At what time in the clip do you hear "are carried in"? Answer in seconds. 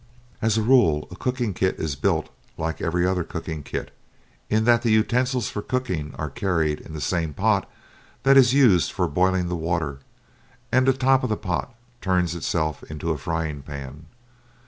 6.17-6.93